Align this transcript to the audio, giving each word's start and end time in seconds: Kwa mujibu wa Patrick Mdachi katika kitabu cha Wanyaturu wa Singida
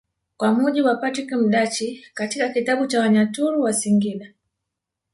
Kwa 0.37 0.53
mujibu 0.53 0.87
wa 0.87 0.95
Patrick 0.95 1.31
Mdachi 1.31 2.05
katika 2.13 2.49
kitabu 2.49 2.87
cha 2.87 2.99
Wanyaturu 2.99 3.61
wa 3.61 3.73
Singida 3.73 4.33